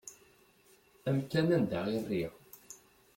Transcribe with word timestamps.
Amkan 1.09 1.47
anda 1.55 1.79
i 1.95 1.97
rriɣ. 2.05 2.33